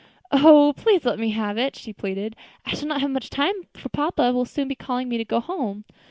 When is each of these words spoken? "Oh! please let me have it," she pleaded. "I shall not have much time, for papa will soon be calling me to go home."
"Oh! 0.31 0.73
please 0.75 1.05
let 1.05 1.19
me 1.19 1.29
have 1.29 1.59
it," 1.59 1.75
she 1.75 1.93
pleaded. 1.93 2.35
"I 2.65 2.73
shall 2.73 2.87
not 2.87 3.01
have 3.01 3.11
much 3.11 3.29
time, 3.29 3.53
for 3.75 3.89
papa 3.89 4.33
will 4.33 4.45
soon 4.45 4.67
be 4.67 4.73
calling 4.73 5.07
me 5.07 5.19
to 5.19 5.23
go 5.25 5.39
home." 5.39 5.85